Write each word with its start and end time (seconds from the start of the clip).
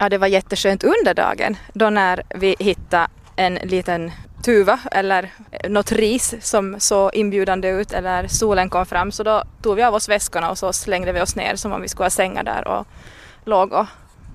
Ja, 0.00 0.08
det 0.08 0.18
var 0.18 0.26
jätteskönt 0.26 0.84
under 0.84 1.14
dagen 1.14 1.56
då 1.72 1.90
när 1.90 2.22
vi 2.34 2.56
hittade 2.58 3.08
en 3.36 3.54
liten 3.54 4.12
tuva 4.44 4.80
eller 4.90 5.30
något 5.68 5.92
ris 5.92 6.34
som 6.40 6.80
såg 6.80 7.14
inbjudande 7.14 7.68
ut 7.68 7.92
eller 7.92 8.28
solen 8.28 8.70
kom 8.70 8.86
fram 8.86 9.12
så 9.12 9.22
då 9.22 9.42
tog 9.62 9.76
vi 9.76 9.82
av 9.82 9.94
oss 9.94 10.08
väskorna 10.08 10.50
och 10.50 10.58
så 10.58 10.72
slängde 10.72 11.12
vi 11.12 11.20
oss 11.20 11.36
ner 11.36 11.56
som 11.56 11.72
om 11.72 11.82
vi 11.82 11.88
skulle 11.88 12.04
ha 12.04 12.10
sängar 12.10 12.42
där 12.42 12.68
och 12.68 12.86
låg 13.44 13.72
och 13.72 13.86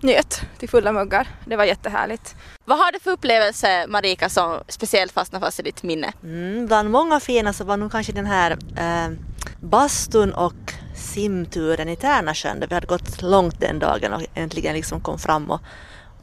njöt 0.01 0.41
till 0.57 0.69
fulla 0.69 0.91
muggar. 0.91 1.27
Det 1.45 1.55
var 1.55 1.65
jättehärligt. 1.65 2.35
Vad 2.65 2.77
har 2.77 2.91
du 2.91 2.99
för 2.99 3.11
upplevelse 3.11 3.85
Marika 3.87 4.29
som 4.29 4.59
speciellt 4.67 5.11
fastnar 5.11 5.39
fast 5.39 5.59
i 5.59 5.63
ditt 5.63 5.83
minne? 5.83 6.13
Mm, 6.23 6.67
bland 6.67 6.89
många 6.89 7.19
fina 7.19 7.53
så 7.53 7.63
var 7.63 7.77
nog 7.77 7.91
kanske 7.91 8.13
den 8.13 8.25
här 8.25 8.51
eh, 8.77 9.11
bastun 9.59 10.33
och 10.33 10.73
simturen 11.03 11.89
i 11.89 11.95
Tärnasjön 11.95 12.59
där 12.59 12.67
vi 12.67 12.73
hade 12.73 12.87
gått 12.87 13.21
långt 13.21 13.59
den 13.59 13.79
dagen 13.79 14.13
och 14.13 14.21
äntligen 14.33 14.75
liksom 14.75 15.01
kom 15.01 15.19
fram 15.19 15.51
och, 15.51 15.61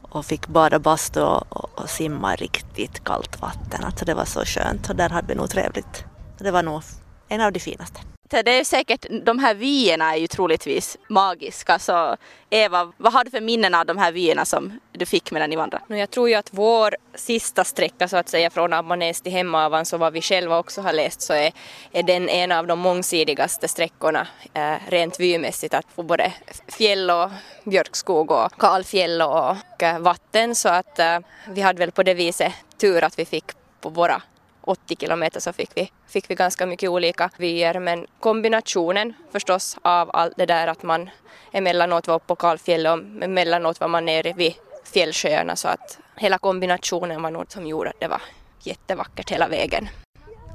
och 0.01 0.25
fick 0.25 0.47
bada 0.47 0.79
bastu 0.79 1.21
och, 1.21 1.43
och, 1.49 1.79
och 1.79 1.89
simma 1.89 2.33
i 2.33 2.37
riktigt 2.37 3.03
kallt 3.03 3.41
vatten. 3.41 3.83
Alltså 3.83 4.05
det 4.05 4.13
var 4.13 4.25
så 4.25 4.45
skönt 4.45 4.89
och 4.89 4.95
där 4.95 5.09
hade 5.09 5.27
vi 5.27 5.35
nog 5.35 5.49
trevligt. 5.49 6.05
Det 6.37 6.51
var 6.51 6.63
nog 6.63 6.81
en 7.27 7.41
av 7.41 7.51
de 7.51 7.59
finaste. 7.59 7.99
Det 8.31 8.59
är 8.59 8.63
säkert, 8.63 9.05
de 9.23 9.39
här 9.39 9.53
vyerna 9.53 10.13
är 10.13 10.17
ju 10.17 10.27
troligtvis 10.27 10.97
magiska. 11.07 11.79
Så 11.79 12.17
Eva, 12.49 12.91
vad 12.97 13.13
har 13.13 13.23
du 13.23 13.31
för 13.31 13.41
minnen 13.41 13.75
av 13.75 13.85
de 13.85 13.97
här 13.97 14.11
vyerna 14.11 14.45
som 14.45 14.79
du 14.91 15.05
fick 15.05 15.31
medan 15.31 15.49
ni 15.49 15.55
vandrade? 15.55 15.97
Jag 15.97 16.11
tror 16.11 16.29
ju 16.29 16.35
att 16.35 16.49
vår 16.51 16.95
sista 17.15 17.63
sträcka 17.63 18.07
så 18.07 18.17
att 18.17 18.29
säga 18.29 18.49
från 18.49 18.73
Ammarnäs 18.73 19.21
till 19.21 19.31
Hemavan, 19.31 19.85
så 19.85 19.97
vad 19.97 20.13
vi 20.13 20.21
själva 20.21 20.59
också 20.59 20.81
har 20.81 20.93
läst, 20.93 21.21
så 21.21 21.33
är, 21.33 21.51
är 21.91 22.03
den 22.03 22.29
en 22.29 22.51
av 22.51 22.67
de 22.67 22.79
mångsidigaste 22.79 23.67
sträckorna 23.67 24.27
eh, 24.53 24.73
rent 24.89 25.19
vymässigt. 25.19 25.73
Att 25.73 25.85
få 25.95 26.03
både 26.03 26.33
fjäll 26.67 27.09
och 27.09 27.29
björkskog 27.63 28.31
och 28.31 28.59
kalfjäll 28.59 29.21
och 29.21 29.51
och 29.81 29.83
eh, 29.83 29.99
vatten. 29.99 30.55
Så 30.55 30.69
att 30.69 30.99
eh, 30.99 31.19
vi 31.47 31.61
hade 31.61 31.79
väl 31.79 31.91
på 31.91 32.03
det 32.03 32.13
viset 32.13 32.53
tur 32.77 33.03
att 33.03 33.19
vi 33.19 33.25
fick 33.25 33.45
på 33.81 33.89
våra 33.89 34.21
80 34.61 34.95
kilometer 34.95 35.39
så 35.39 35.53
fick 35.53 35.69
vi, 35.75 35.91
fick 36.07 36.29
vi 36.29 36.35
ganska 36.35 36.65
mycket 36.65 36.89
olika 36.89 37.29
vyer 37.37 37.79
men 37.79 38.07
kombinationen 38.19 39.13
förstås 39.31 39.77
av 39.81 40.09
allt 40.13 40.33
det 40.37 40.45
där 40.45 40.67
att 40.67 40.83
man 40.83 41.09
emellanåt 41.51 42.07
var 42.07 42.15
uppe 42.15 42.27
på 42.27 42.35
kalfjäll 42.35 42.87
och 42.87 43.23
emellanåt 43.23 43.79
var 43.79 43.87
man 43.87 44.05
nere 44.05 44.33
vid 44.33 44.53
fjällsjöarna 44.93 45.55
så 45.55 45.67
att 45.67 45.99
hela 46.15 46.37
kombinationen 46.37 47.21
var 47.21 47.31
något 47.31 47.51
som 47.51 47.67
gjorde 47.67 47.89
att 47.89 47.99
det 47.99 48.07
var 48.07 48.21
jättevackert 48.63 49.31
hela 49.31 49.47
vägen. 49.47 49.89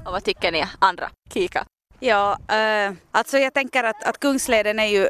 Och 0.05 0.11
vad 0.11 0.23
tycker 0.23 0.51
ni 0.51 0.65
andra? 0.79 1.09
Kika? 1.33 1.65
Ja, 1.99 2.37
äh, 2.49 2.93
alltså 3.11 3.37
jag 3.37 3.53
tänker 3.53 3.83
att, 3.83 4.03
att 4.03 4.19
Kungsleden 4.19 4.79
är 4.79 4.85
ju 4.85 5.07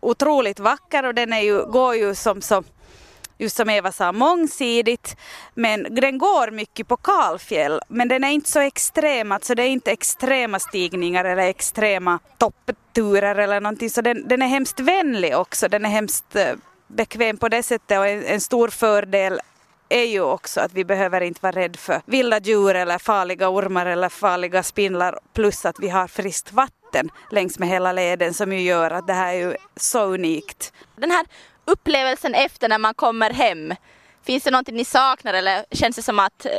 otroligt 0.00 0.60
vacker 0.60 1.06
och 1.06 1.14
den 1.14 1.32
är 1.32 1.40
ju, 1.40 1.66
går 1.66 1.94
ju 1.94 2.14
som 2.14 2.42
så 2.42 2.64
just 3.38 3.56
som 3.56 3.70
Eva 3.70 3.92
sa, 3.92 4.12
mångsidigt. 4.12 5.16
Men 5.54 5.86
den 5.90 6.18
går 6.18 6.50
mycket 6.50 6.88
på 6.88 6.96
kalfjäll, 6.96 7.80
men 7.88 8.08
den 8.08 8.24
är 8.24 8.30
inte 8.30 8.50
så 8.50 8.60
extrem, 8.60 9.32
alltså 9.32 9.54
det 9.54 9.62
är 9.62 9.68
inte 9.68 9.90
extrema 9.90 10.58
stigningar 10.58 11.24
eller 11.24 11.42
extrema 11.42 12.18
toppturer 12.38 13.34
eller 13.34 13.60
någonting, 13.60 13.90
så 13.90 14.00
den, 14.00 14.28
den 14.28 14.42
är 14.42 14.46
hemskt 14.46 14.80
vänlig 14.80 15.36
också, 15.36 15.68
den 15.68 15.84
är 15.84 15.90
hemskt 15.90 16.36
eh, 16.36 16.54
bekväm 16.88 17.36
på 17.36 17.48
det 17.48 17.62
sättet 17.62 17.98
och 17.98 18.06
en, 18.06 18.24
en 18.24 18.40
stor 18.40 18.68
fördel 18.68 19.40
är 19.88 20.04
ju 20.04 20.20
också 20.20 20.60
att 20.60 20.72
vi 20.72 20.84
behöver 20.84 21.20
inte 21.20 21.40
vara 21.42 21.52
rädda 21.52 21.78
för 21.78 22.02
vilda 22.06 22.38
djur 22.40 22.74
eller 22.74 22.98
farliga 22.98 23.48
ormar 23.48 23.86
eller 23.86 24.08
farliga 24.08 24.62
spindlar 24.62 25.18
plus 25.34 25.66
att 25.66 25.76
vi 25.78 25.88
har 25.88 26.06
friskt 26.06 26.52
vatten 26.52 27.10
längs 27.30 27.58
med 27.58 27.68
hela 27.68 27.92
leden 27.92 28.34
som 28.34 28.52
ju 28.52 28.60
gör 28.60 28.90
att 28.90 29.06
det 29.06 29.12
här 29.12 29.34
är 29.34 29.38
ju 29.38 29.56
så 29.76 30.04
unikt. 30.04 30.72
Den 30.96 31.10
här 31.10 31.26
upplevelsen 31.66 32.34
efter 32.34 32.68
när 32.68 32.78
man 32.78 32.94
kommer 32.94 33.30
hem? 33.30 33.74
Finns 34.22 34.44
det 34.44 34.50
någonting 34.50 34.76
ni 34.76 34.84
saknar 34.84 35.34
eller 35.34 35.64
känns 35.70 35.96
det 35.96 36.02
som 36.02 36.18
att 36.18 36.46
eh, 36.46 36.52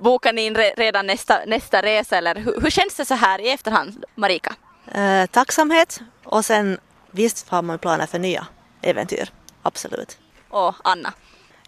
bokar 0.00 0.32
ni 0.32 0.46
in 0.46 0.54
redan 0.54 1.06
nästa, 1.06 1.40
nästa 1.46 1.82
resa 1.82 2.16
eller 2.16 2.34
hur, 2.34 2.60
hur 2.60 2.70
känns 2.70 2.94
det 2.94 3.04
så 3.04 3.14
här 3.14 3.40
i 3.40 3.50
efterhand 3.50 4.04
Marika? 4.14 4.54
Eh, 4.92 5.26
tacksamhet 5.26 6.00
och 6.24 6.44
sen 6.44 6.78
visst 7.10 7.48
har 7.48 7.62
man 7.62 7.78
planer 7.78 8.06
för 8.06 8.18
nya 8.18 8.46
äventyr, 8.82 9.28
absolut. 9.62 10.18
Och 10.48 10.74
Anna? 10.84 11.12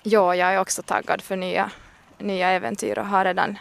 Ja, 0.03 0.35
jag 0.35 0.55
är 0.55 0.61
också 0.61 0.83
taggad 0.83 1.23
för 1.23 1.37
nya, 1.37 1.71
nya 2.19 2.49
äventyr 2.49 2.99
och 2.99 3.07
har 3.07 3.25
redan 3.25 3.59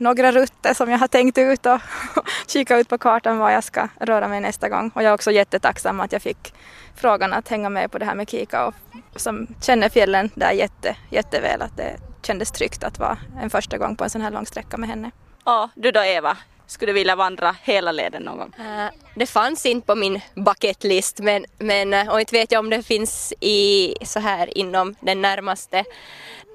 några 0.00 0.32
rutter 0.32 0.74
som 0.74 0.90
jag 0.90 0.98
har 0.98 1.08
tänkt 1.08 1.38
ut 1.38 1.66
och 1.66 1.80
kika 2.46 2.78
ut 2.78 2.88
på 2.88 2.98
kartan 2.98 3.38
var 3.38 3.50
jag 3.50 3.64
ska 3.64 3.88
röra 4.00 4.28
mig 4.28 4.40
nästa 4.40 4.68
gång. 4.68 4.90
Och 4.94 5.02
jag 5.02 5.10
är 5.10 5.14
också 5.14 5.30
jättetacksam 5.30 6.00
att 6.00 6.12
jag 6.12 6.22
fick 6.22 6.54
frågan 6.96 7.32
att 7.32 7.48
hänga 7.48 7.68
med 7.68 7.90
på 7.90 7.98
det 7.98 8.04
här 8.04 8.14
med 8.14 8.30
Kika 8.30 8.66
och 8.66 8.74
som 9.16 9.46
känner 9.62 9.88
fjällen 9.88 10.30
där 10.34 10.52
jätte, 10.52 10.96
jätteväl 11.10 11.62
att 11.62 11.76
det 11.76 11.96
kändes 12.22 12.50
tryggt 12.52 12.84
att 12.84 12.98
vara 12.98 13.18
en 13.42 13.50
första 13.50 13.78
gång 13.78 13.96
på 13.96 14.04
en 14.04 14.10
sån 14.10 14.22
här 14.22 14.30
lång 14.30 14.46
sträcka 14.46 14.76
med 14.76 14.88
henne. 14.88 15.10
Ja, 15.44 15.68
du 15.74 15.90
då 15.90 16.04
Eva? 16.04 16.36
Skulle 16.66 16.92
du 16.92 16.94
vilja 16.94 17.16
vandra 17.16 17.56
hela 17.62 17.92
leden 17.92 18.22
någon 18.22 18.38
gång? 18.38 18.54
Uh, 18.58 18.86
det 19.14 19.26
fanns 19.26 19.66
inte 19.66 19.86
på 19.86 19.94
min 19.94 20.20
bucketlist 20.34 21.18
men, 21.18 21.46
men 21.58 21.94
uh, 21.94 22.08
och 22.08 22.20
inte 22.20 22.34
vet 22.34 22.52
jag 22.52 22.58
om 22.58 22.70
det 22.70 22.82
finns 22.82 23.32
i 23.40 23.94
så 24.04 24.20
här 24.20 24.58
inom 24.58 24.94
den 25.00 25.22
närmaste, 25.22 25.84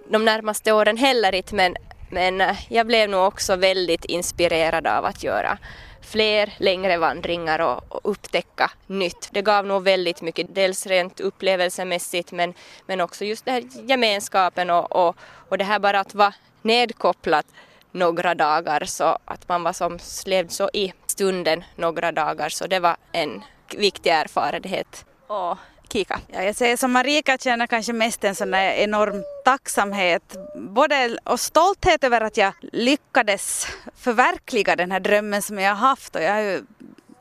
de 0.09 0.25
närmaste 0.25 0.72
åren 0.72 0.97
heller 0.97 1.35
inte 1.35 1.56
men 1.56 1.75
men 2.10 2.42
eh, 2.42 2.58
jag 2.70 2.88
blev 2.88 3.10
nog 3.10 3.28
också 3.28 3.56
väldigt 3.56 4.06
inspirerad 4.06 4.88
av 4.88 5.06
att 5.06 5.24
göra 5.24 5.58
fler 6.02 6.54
längre 6.58 6.98
vandringar 6.98 7.60
och, 7.60 7.84
och, 7.96 8.12
upptäcka 8.12 8.72
nytt. 8.88 9.30
Det 9.32 9.42
gav 9.42 9.66
nog 9.66 9.84
väldigt 9.84 10.22
mycket, 10.22 10.56
dels 10.56 10.88
rent 10.88 11.20
upplevelsemässigt 11.20 12.32
men, 12.32 12.54
men 12.86 13.02
också 13.02 13.26
just 13.26 13.46
den 13.46 13.54
här 13.54 13.64
gemenskapen 13.90 14.70
och, 14.70 15.08
och, 15.08 15.16
och 15.50 15.58
det 15.58 15.64
här 15.64 15.80
bara 15.80 16.00
att 16.00 16.14
vara 16.14 16.34
nedkopplat 16.62 17.46
några 17.92 18.36
dagar 18.36 18.86
så 18.86 19.18
att 19.26 19.50
man 19.50 19.64
var 19.64 19.74
som 19.74 20.00
levde 20.26 20.54
så 20.54 20.70
i 20.74 20.94
stunden 21.08 21.64
några 21.76 22.12
dagar 22.12 22.50
så 22.50 22.68
det 22.68 22.80
var 22.80 22.98
en 23.12 23.44
viktig 23.78 24.10
erfarenhet. 24.10 25.06
Och 25.28 25.58
Kika? 25.95 26.19
Ja, 26.28 26.44
jag 26.44 26.56
säger 26.56 26.78
som 26.78 26.91
Marika 26.91 27.38
känner 27.38 27.67
kanske 27.67 27.94
mest 27.94 28.23
en 28.23 28.35
sån 28.35 28.51
där 28.51 28.72
enorm 28.72 29.23
tacksamhet 29.45 30.35
både 30.56 31.17
och 31.23 31.39
stolthet 31.39 32.03
över 32.03 32.22
att 32.22 32.38
jag 32.38 32.53
lyckades 32.61 33.67
förverkliga 33.95 34.75
den 34.75 34.91
här 34.91 35.00
drömmen 35.00 35.41
som 35.41 35.59
jag 35.59 35.69
har 35.69 35.88
haft 35.88 36.16
och 36.16 36.22
jag 36.22 36.31
har 36.33 36.41
ju 36.41 36.61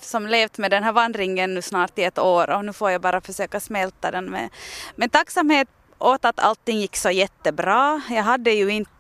som 0.00 0.26
levt 0.26 0.58
med 0.58 0.70
den 0.70 0.82
här 0.82 0.92
vandringen 0.92 1.54
nu 1.54 1.62
snart 1.62 1.98
i 1.98 2.04
ett 2.04 2.18
år 2.18 2.50
och 2.50 2.64
nu 2.64 2.72
får 2.72 2.90
jag 2.90 3.00
bara 3.00 3.20
försöka 3.20 3.60
smälta 3.60 4.10
den 4.10 4.24
med. 4.24 4.48
Men 4.96 5.08
tacksamhet 5.08 5.68
åt 5.98 6.24
att 6.24 6.40
allting 6.40 6.80
gick 6.80 6.96
så 6.96 7.10
jättebra. 7.10 8.02
Jag 8.10 8.22
hade 8.22 8.50
ju 8.50 8.68
inte 8.68 8.90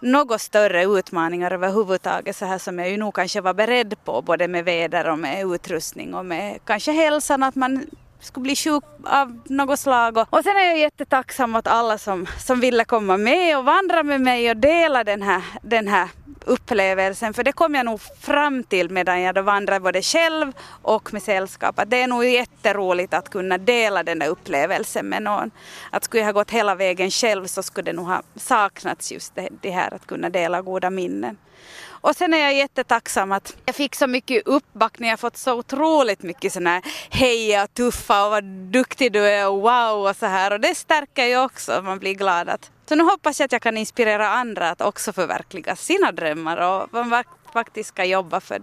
något 0.00 0.40
större 0.40 0.84
utmaningar 0.84 1.50
överhuvudtaget 1.50 2.36
så 2.36 2.44
här 2.44 2.58
som 2.58 2.78
jag 2.78 2.90
ju 2.90 2.96
nog 2.96 3.14
kanske 3.14 3.40
var 3.40 3.54
beredd 3.54 3.94
på 4.04 4.22
både 4.22 4.48
med 4.48 4.64
väder 4.64 5.10
och 5.10 5.18
med 5.18 5.46
utrustning 5.46 6.14
och 6.14 6.26
med 6.26 6.58
kanske 6.64 6.92
hälsan 6.92 7.42
att 7.42 7.54
man 7.54 7.86
skulle 8.24 8.42
bli 8.42 8.56
sjuk 8.56 8.84
av 9.04 9.40
något 9.44 9.80
slag. 9.80 10.18
Och, 10.30 10.42
sen 10.44 10.56
är 10.56 10.64
jag 10.64 10.78
jättetacksam 10.78 11.50
mot 11.50 11.66
alla 11.66 11.98
som, 11.98 12.26
som 12.38 12.60
ville 12.60 12.84
komma 12.84 13.16
med 13.16 13.58
och 13.58 13.64
vandra 13.64 14.02
med 14.02 14.20
mig 14.20 14.50
och 14.50 14.56
dela 14.56 15.04
den 15.04 15.22
här, 15.22 15.42
den 15.62 15.88
här 15.88 16.08
upplevelsen. 16.44 17.34
För 17.34 17.44
det 17.44 17.52
kom 17.52 17.74
jag 17.74 17.86
nog 17.86 18.00
fram 18.00 18.64
till 18.64 18.90
medan 18.90 19.20
jag 19.20 19.34
då 19.34 19.42
vandrade 19.42 19.80
både 19.80 20.02
själv 20.02 20.52
och 20.82 21.12
med 21.12 21.22
sällskap. 21.22 21.78
Att 21.78 21.90
det 21.90 22.02
är 22.02 22.06
nog 22.06 22.24
jätteroligt 22.24 23.14
att 23.14 23.30
kunna 23.30 23.58
dela 23.58 24.02
den 24.02 24.18
där 24.18 24.28
upplevelsen 24.28 25.06
med 25.06 25.22
någon. 25.22 25.50
Att 25.90 26.04
skulle 26.04 26.20
jag 26.20 26.26
ha 26.26 26.32
gått 26.32 26.50
hela 26.50 26.74
vägen 26.74 27.10
själv 27.10 27.46
så 27.46 27.62
skulle 27.62 27.90
det 27.90 27.96
nog 27.96 28.06
ha 28.06 28.22
saknats 28.36 29.12
just 29.12 29.34
det, 29.34 29.48
det 29.60 29.70
här 29.70 29.94
att 29.94 30.06
kunna 30.06 30.30
dela 30.30 30.62
goda 30.62 30.90
minnen. 30.90 31.36
Och 32.04 32.16
sen 32.16 32.34
är 32.34 32.38
jag 32.38 32.54
jättetacksam 32.54 33.32
att 33.32 33.56
jag 33.66 33.74
fick 33.74 33.94
så 33.94 34.06
mycket 34.06 34.46
uppbackning, 34.46 35.08
jag 35.08 35.12
har 35.12 35.18
fått 35.18 35.36
så 35.36 35.54
otroligt 35.54 36.22
mycket 36.22 36.52
sådana 36.52 36.70
här 36.70 36.82
heja, 37.10 37.66
tuffa 37.66 38.24
och 38.24 38.30
vad 38.30 38.44
duktig 38.44 39.12
du 39.12 39.28
är 39.28 39.48
och 39.48 39.60
wow 39.60 40.06
och 40.08 40.16
så 40.16 40.26
här 40.26 40.52
och 40.52 40.60
det 40.60 40.74
stärker 40.74 41.24
ju 41.24 41.38
också, 41.38 41.82
man 41.82 41.98
blir 41.98 42.14
glad 42.14 42.48
att 42.48 42.70
så 42.88 42.94
nu 42.94 43.04
hoppas 43.04 43.40
jag 43.40 43.44
att 43.44 43.52
jag 43.52 43.62
kan 43.62 43.76
inspirera 43.76 44.28
andra 44.28 44.70
att 44.70 44.80
också 44.80 45.12
förverkliga 45.12 45.76
sina 45.76 46.12
drömmar 46.12 46.56
och 46.56 46.88
man 46.92 47.24
faktiskt 47.52 47.88
ska 47.88 48.04
jobba 48.04 48.40
för 48.40 48.58
det. 48.58 48.62